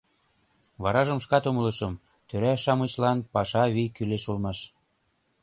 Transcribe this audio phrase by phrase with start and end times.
[0.81, 1.93] Варажым шкат умылышым:
[2.27, 4.59] тӧра-шамычлан паша вий кӱлеш улмаш.